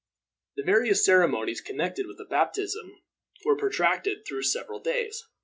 The 0.55 0.63
various 0.63 1.05
ceremonies 1.05 1.61
connected 1.61 2.07
with 2.07 2.17
the 2.17 2.25
baptism 2.25 3.03
were 3.45 3.55
protracted 3.55 4.25
through 4.25 4.41
several 4.41 4.79
days. 4.79 5.25